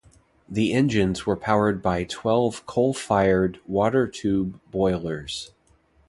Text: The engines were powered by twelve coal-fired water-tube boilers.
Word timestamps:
The 0.49 0.73
engines 0.73 1.27
were 1.27 1.35
powered 1.37 1.83
by 1.83 2.05
twelve 2.05 2.65
coal-fired 2.65 3.59
water-tube 3.67 4.59
boilers. 4.71 5.51